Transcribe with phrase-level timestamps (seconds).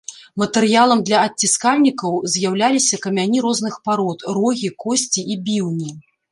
[0.43, 5.91] Матэрыялам для адціскальнікаў з'яўляліся камяні розных парод, рогі, косці і біўні.